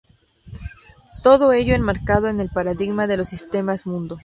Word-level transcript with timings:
Todo 1.21 1.51
ello 1.51 1.75
enmarcado 1.75 2.27
en 2.27 2.39
el 2.39 2.49
paradigma 2.49 3.05
de 3.05 3.17
los 3.17 3.29
sistemas-mundo. 3.29 4.19